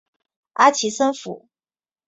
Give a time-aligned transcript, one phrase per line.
[0.53, 1.47] 阿奇森府。